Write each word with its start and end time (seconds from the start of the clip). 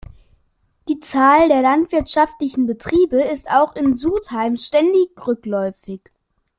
Die 0.87 0.99
Zahl 0.99 1.47
der 1.47 1.61
landwirtschaftlichen 1.61 2.65
Betriebe 2.65 3.21
ist 3.21 3.51
auch 3.51 3.75
in 3.75 3.93
Sudheim 3.93 4.57
ständig 4.57 5.09
rückläufig. 5.27 6.01